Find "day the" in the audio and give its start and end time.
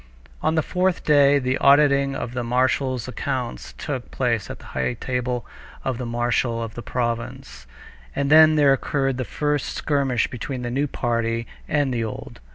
1.03-1.59